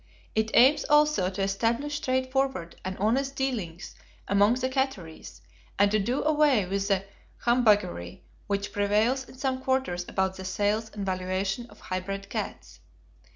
[0.33, 3.93] It aims also to establish straightforward and honest dealings
[4.27, 5.43] among the catteries
[5.77, 7.05] and to do away with the
[7.45, 12.79] humbuggery which prevails in some quarters about the sales and valuation of high bred cats.